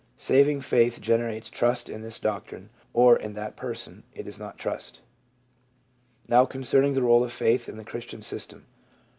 [0.17, 4.99] Saving faith generates trust in this doctrine or in that person; it is not trust.
[6.27, 8.65] Now concerning the role of faith in the Christian system.